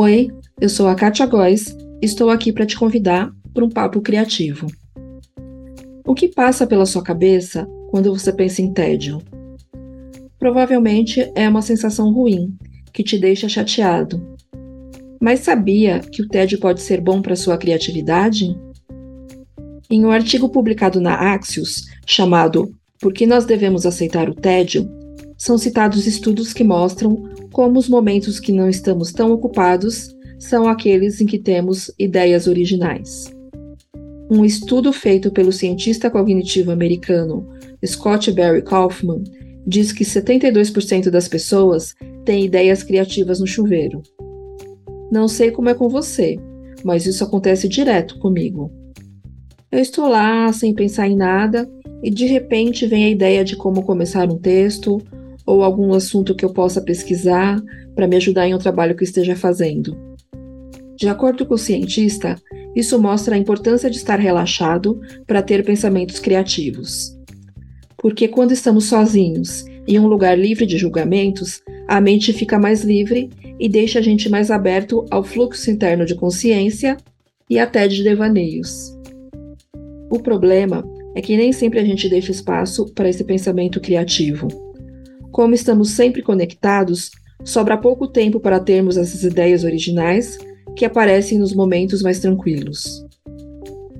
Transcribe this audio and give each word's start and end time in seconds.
Oi, 0.00 0.30
eu 0.60 0.68
sou 0.68 0.86
a 0.86 0.94
Katia 0.94 1.26
Góes 1.26 1.76
estou 2.00 2.30
aqui 2.30 2.52
para 2.52 2.64
te 2.64 2.78
convidar 2.78 3.32
para 3.52 3.64
um 3.64 3.68
papo 3.68 4.00
criativo. 4.00 4.68
O 6.06 6.14
que 6.14 6.28
passa 6.28 6.68
pela 6.68 6.86
sua 6.86 7.02
cabeça 7.02 7.66
quando 7.90 8.16
você 8.16 8.32
pensa 8.32 8.62
em 8.62 8.72
tédio? 8.72 9.20
Provavelmente 10.38 11.28
é 11.34 11.48
uma 11.48 11.62
sensação 11.62 12.12
ruim, 12.12 12.56
que 12.92 13.02
te 13.02 13.18
deixa 13.18 13.48
chateado. 13.48 14.24
Mas 15.20 15.40
sabia 15.40 15.98
que 15.98 16.22
o 16.22 16.28
tédio 16.28 16.60
pode 16.60 16.80
ser 16.80 17.00
bom 17.00 17.20
para 17.20 17.34
sua 17.34 17.58
criatividade? 17.58 18.56
Em 19.90 20.04
um 20.04 20.12
artigo 20.12 20.48
publicado 20.48 21.00
na 21.00 21.34
Axios, 21.34 21.88
chamado 22.06 22.72
Por 23.00 23.12
que 23.12 23.26
nós 23.26 23.44
devemos 23.44 23.84
aceitar 23.84 24.30
o 24.30 24.34
tédio, 24.34 24.88
são 25.38 25.56
citados 25.56 26.06
estudos 26.06 26.52
que 26.52 26.64
mostram 26.64 27.22
como 27.52 27.78
os 27.78 27.88
momentos 27.88 28.40
que 28.40 28.50
não 28.50 28.68
estamos 28.68 29.12
tão 29.12 29.30
ocupados 29.30 30.14
são 30.38 30.68
aqueles 30.68 31.20
em 31.20 31.26
que 31.26 31.38
temos 31.38 31.90
ideias 31.98 32.48
originais. 32.48 33.32
Um 34.30 34.44
estudo 34.44 34.92
feito 34.92 35.30
pelo 35.30 35.52
cientista 35.52 36.10
cognitivo 36.10 36.70
americano 36.70 37.48
Scott 37.86 38.30
Barry 38.32 38.62
Kaufman 38.62 39.22
diz 39.66 39.92
que 39.92 40.04
72% 40.04 41.08
das 41.08 41.28
pessoas 41.28 41.94
têm 42.24 42.44
ideias 42.44 42.82
criativas 42.82 43.40
no 43.40 43.46
chuveiro. 43.46 44.02
Não 45.10 45.28
sei 45.28 45.50
como 45.50 45.68
é 45.68 45.74
com 45.74 45.88
você, 45.88 46.36
mas 46.84 47.06
isso 47.06 47.24
acontece 47.24 47.68
direto 47.68 48.18
comigo. 48.18 48.70
Eu 49.70 49.78
estou 49.78 50.08
lá 50.08 50.52
sem 50.52 50.74
pensar 50.74 51.08
em 51.08 51.16
nada 51.16 51.68
e 52.02 52.10
de 52.10 52.26
repente 52.26 52.86
vem 52.86 53.04
a 53.04 53.10
ideia 53.10 53.44
de 53.44 53.56
como 53.56 53.82
começar 53.82 54.30
um 54.30 54.38
texto 54.38 55.00
ou 55.48 55.62
algum 55.62 55.94
assunto 55.94 56.34
que 56.34 56.44
eu 56.44 56.52
possa 56.52 56.78
pesquisar 56.78 57.58
para 57.94 58.06
me 58.06 58.16
ajudar 58.16 58.46
em 58.46 58.54
um 58.54 58.58
trabalho 58.58 58.94
que 58.94 59.02
esteja 59.02 59.34
fazendo. 59.34 59.96
De 60.94 61.08
acordo 61.08 61.46
com 61.46 61.54
o 61.54 61.58
cientista, 61.58 62.36
isso 62.76 63.00
mostra 63.00 63.34
a 63.34 63.38
importância 63.38 63.88
de 63.88 63.96
estar 63.96 64.20
relaxado 64.20 65.00
para 65.26 65.40
ter 65.40 65.64
pensamentos 65.64 66.18
criativos. 66.18 67.16
Porque 67.96 68.28
quando 68.28 68.52
estamos 68.52 68.84
sozinhos, 68.84 69.64
em 69.86 69.98
um 69.98 70.06
lugar 70.06 70.38
livre 70.38 70.66
de 70.66 70.76
julgamentos, 70.76 71.62
a 71.88 71.98
mente 71.98 72.30
fica 72.34 72.58
mais 72.58 72.82
livre 72.82 73.30
e 73.58 73.70
deixa 73.70 74.00
a 74.00 74.02
gente 74.02 74.28
mais 74.28 74.50
aberto 74.50 75.06
ao 75.10 75.24
fluxo 75.24 75.70
interno 75.70 76.04
de 76.04 76.14
consciência 76.14 76.94
e 77.48 77.58
até 77.58 77.88
de 77.88 78.04
devaneios. 78.04 78.94
O 80.10 80.20
problema 80.20 80.84
é 81.16 81.22
que 81.22 81.38
nem 81.38 81.54
sempre 81.54 81.80
a 81.80 81.84
gente 81.84 82.06
deixa 82.06 82.32
espaço 82.32 82.92
para 82.92 83.08
esse 83.08 83.24
pensamento 83.24 83.80
criativo. 83.80 84.67
Como 85.38 85.54
estamos 85.54 85.90
sempre 85.90 86.20
conectados, 86.20 87.12
sobra 87.44 87.78
pouco 87.78 88.08
tempo 88.08 88.40
para 88.40 88.58
termos 88.58 88.96
essas 88.96 89.22
ideias 89.22 89.62
originais 89.62 90.36
que 90.74 90.84
aparecem 90.84 91.38
nos 91.38 91.54
momentos 91.54 92.02
mais 92.02 92.18
tranquilos. 92.18 93.06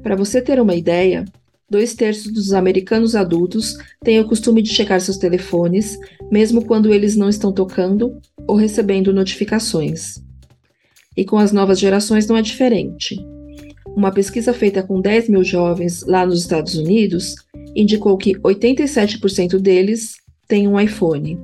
Para 0.00 0.14
você 0.14 0.40
ter 0.40 0.60
uma 0.60 0.76
ideia, 0.76 1.24
dois 1.68 1.92
terços 1.92 2.32
dos 2.32 2.52
americanos 2.52 3.16
adultos 3.16 3.76
têm 4.04 4.20
o 4.20 4.28
costume 4.28 4.62
de 4.62 4.72
checar 4.72 5.00
seus 5.00 5.16
telefones, 5.16 5.98
mesmo 6.30 6.64
quando 6.64 6.94
eles 6.94 7.16
não 7.16 7.28
estão 7.28 7.52
tocando 7.52 8.16
ou 8.46 8.54
recebendo 8.54 9.12
notificações. 9.12 10.22
E 11.16 11.24
com 11.24 11.36
as 11.36 11.50
novas 11.50 11.80
gerações 11.80 12.28
não 12.28 12.36
é 12.36 12.42
diferente. 12.42 13.18
Uma 13.88 14.12
pesquisa 14.12 14.52
feita 14.52 14.84
com 14.84 15.00
10 15.00 15.28
mil 15.30 15.42
jovens 15.42 16.04
lá 16.06 16.24
nos 16.24 16.42
Estados 16.42 16.76
Unidos 16.76 17.34
indicou 17.74 18.16
que 18.16 18.36
87% 18.36 19.58
deles 19.58 20.22
tem 20.46 20.68
um 20.68 20.78
iPhone. 20.78 21.38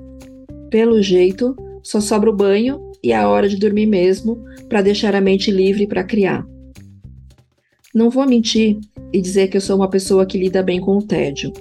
Pelo 0.71 1.03
jeito, 1.03 1.57
só 1.83 2.01
sobra 2.01 2.31
o 2.31 2.37
banho 2.37 2.91
e 3.03 3.13
a 3.13 3.29
hora 3.29 3.49
de 3.49 3.57
dormir 3.57 3.87
mesmo 3.87 4.45
para 4.69 4.83
deixar 4.83 5.15
a 5.15 5.21
mente 5.21 5.51
livre 5.51 5.87
para 5.87 6.05
criar. 6.05 6.47
Não 7.95 8.09
vou 8.09 8.27
mentir 8.27 8.79
e 9.13 9.21
dizer 9.21 9.49
que 9.49 9.57
eu 9.57 9.61
sou 9.61 9.77
uma 9.77 9.91
pessoa 9.91 10.25
que 10.25 10.39
lida 10.39 10.63
bem 10.63 10.81
com 10.81 10.97
o 10.97 11.03
tédio. 11.03 11.53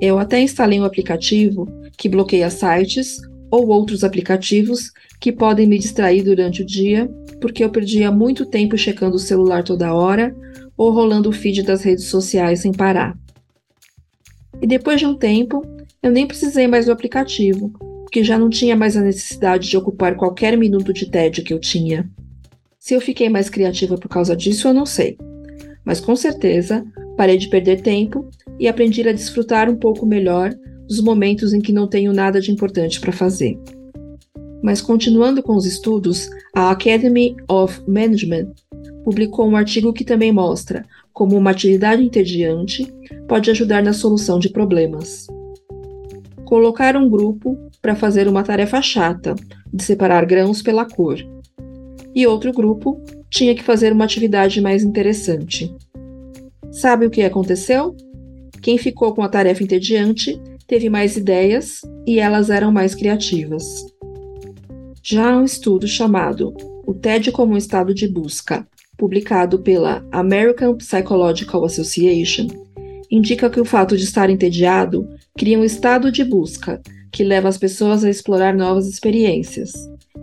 Eu 0.00 0.18
até 0.18 0.40
instalei 0.40 0.78
um 0.78 0.84
aplicativo 0.84 1.66
que 1.96 2.08
bloqueia 2.08 2.50
sites 2.50 3.16
ou 3.50 3.68
outros 3.68 4.04
aplicativos 4.04 4.92
que 5.18 5.32
podem 5.32 5.66
me 5.66 5.78
distrair 5.78 6.22
durante 6.22 6.62
o 6.62 6.66
dia, 6.66 7.08
porque 7.40 7.64
eu 7.64 7.70
perdia 7.70 8.10
muito 8.10 8.44
tempo 8.44 8.76
checando 8.76 9.16
o 9.16 9.20
celular 9.20 9.64
toda 9.64 9.94
hora 9.94 10.36
ou 10.76 10.90
rolando 10.90 11.30
o 11.30 11.32
feed 11.32 11.62
das 11.62 11.82
redes 11.82 12.04
sociais 12.04 12.60
sem 12.60 12.72
parar. 12.72 13.16
E 14.60 14.66
depois 14.66 15.00
de 15.00 15.06
um 15.06 15.14
tempo, 15.14 15.62
eu 16.02 16.10
nem 16.10 16.26
precisei 16.26 16.66
mais 16.66 16.86
do 16.86 16.92
aplicativo, 16.92 17.70
porque 18.04 18.22
já 18.22 18.38
não 18.38 18.48
tinha 18.48 18.76
mais 18.76 18.96
a 18.96 19.00
necessidade 19.00 19.68
de 19.68 19.76
ocupar 19.76 20.16
qualquer 20.16 20.56
minuto 20.56 20.92
de 20.92 21.10
tédio 21.10 21.42
que 21.42 21.52
eu 21.52 21.58
tinha. 21.58 22.08
Se 22.78 22.94
eu 22.94 23.00
fiquei 23.00 23.28
mais 23.28 23.50
criativa 23.50 23.96
por 23.96 24.08
causa 24.08 24.36
disso, 24.36 24.68
eu 24.68 24.74
não 24.74 24.86
sei. 24.86 25.18
Mas 25.84 26.00
com 26.00 26.14
certeza, 26.14 26.84
parei 27.16 27.36
de 27.36 27.48
perder 27.48 27.80
tempo 27.80 28.28
e 28.60 28.68
aprendi 28.68 29.06
a 29.08 29.12
desfrutar 29.12 29.68
um 29.68 29.76
pouco 29.76 30.06
melhor 30.06 30.54
dos 30.86 31.00
momentos 31.00 31.52
em 31.52 31.60
que 31.60 31.72
não 31.72 31.88
tenho 31.88 32.12
nada 32.12 32.40
de 32.40 32.52
importante 32.52 33.00
para 33.00 33.12
fazer. 33.12 33.58
Mas 34.62 34.80
continuando 34.80 35.42
com 35.42 35.56
os 35.56 35.66
estudos, 35.66 36.30
a 36.54 36.70
Academy 36.70 37.34
of 37.48 37.82
Management 37.88 38.52
publicou 39.04 39.48
um 39.48 39.56
artigo 39.56 39.92
que 39.92 40.04
também 40.04 40.32
mostra 40.32 40.84
como 41.12 41.36
uma 41.36 41.50
atividade 41.50 42.02
entediante 42.02 42.86
pode 43.28 43.50
ajudar 43.50 43.82
na 43.82 43.92
solução 43.92 44.38
de 44.38 44.48
problemas 44.48 45.26
colocar 46.46 46.96
um 46.96 47.10
grupo 47.10 47.58
para 47.82 47.96
fazer 47.96 48.26
uma 48.28 48.42
tarefa 48.42 48.80
chata, 48.80 49.34
de 49.74 49.82
separar 49.82 50.24
grãos 50.24 50.62
pela 50.62 50.88
cor. 50.88 51.18
E 52.14 52.26
outro 52.26 52.52
grupo 52.52 53.02
tinha 53.28 53.54
que 53.54 53.62
fazer 53.62 53.92
uma 53.92 54.04
atividade 54.04 54.60
mais 54.62 54.82
interessante. 54.82 55.74
Sabe 56.70 57.04
o 57.04 57.10
que 57.10 57.22
aconteceu? 57.22 57.94
Quem 58.62 58.78
ficou 58.78 59.12
com 59.12 59.22
a 59.22 59.28
tarefa 59.28 59.62
entediante 59.62 60.40
teve 60.66 60.88
mais 60.88 61.16
ideias 61.16 61.80
e 62.06 62.18
elas 62.18 62.48
eram 62.48 62.72
mais 62.72 62.94
criativas. 62.94 63.64
Já 65.02 65.36
um 65.36 65.44
estudo 65.44 65.86
chamado 65.86 66.54
O 66.86 66.94
TED 66.94 67.32
como 67.32 67.54
um 67.54 67.56
estado 67.56 67.92
de 67.92 68.08
busca, 68.08 68.66
publicado 68.96 69.58
pela 69.58 70.06
American 70.12 70.76
Psychological 70.76 71.64
Association, 71.64 72.46
indica 73.10 73.50
que 73.50 73.60
o 73.60 73.64
fato 73.64 73.96
de 73.96 74.04
estar 74.04 74.30
entediado 74.30 75.08
cria 75.36 75.58
um 75.58 75.64
estado 75.64 76.10
de 76.10 76.24
busca 76.24 76.80
que 77.12 77.24
leva 77.24 77.48
as 77.48 77.56
pessoas 77.56 78.04
a 78.04 78.10
explorar 78.10 78.54
novas 78.54 78.86
experiências, 78.86 79.72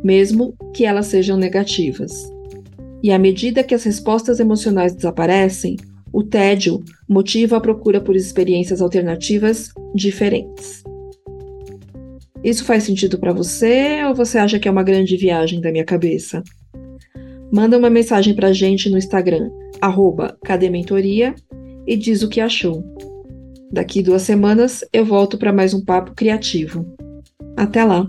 mesmo 0.03 0.55
que 0.73 0.85
elas 0.85 1.07
sejam 1.07 1.37
negativas. 1.37 2.11
E 3.01 3.11
à 3.11 3.17
medida 3.17 3.63
que 3.63 3.75
as 3.75 3.83
respostas 3.83 4.39
emocionais 4.39 4.93
desaparecem, 4.93 5.75
o 6.11 6.23
tédio 6.23 6.83
motiva 7.09 7.57
a 7.57 7.61
procura 7.61 7.99
por 7.99 8.15
experiências 8.15 8.81
alternativas 8.81 9.69
diferentes. 9.95 10.83
Isso 12.43 12.63
faz 12.65 12.83
sentido 12.83 13.17
para 13.17 13.33
você 13.33 14.03
ou 14.03 14.13
você 14.13 14.37
acha 14.37 14.59
que 14.59 14.67
é 14.67 14.71
uma 14.71 14.83
grande 14.83 15.17
viagem 15.17 15.59
da 15.59 15.71
minha 15.71 15.85
cabeça? 15.85 16.43
Manda 17.51 17.77
uma 17.77 17.89
mensagem 17.89 18.35
para 18.35 18.49
a 18.49 18.53
gente 18.53 18.89
no 18.89 18.97
Instagram, 18.97 19.49
arroba 19.81 20.37
Cadementoria, 20.43 21.33
e 21.87 21.97
diz 21.97 22.21
o 22.23 22.29
que 22.29 22.41
achou. 22.41 22.83
Daqui 23.71 24.01
duas 24.01 24.21
semanas 24.21 24.83
eu 24.93 25.03
volto 25.03 25.37
para 25.37 25.51
mais 25.51 25.73
um 25.73 25.83
papo 25.83 26.13
criativo. 26.15 26.85
Até 27.57 27.83
lá! 27.83 28.07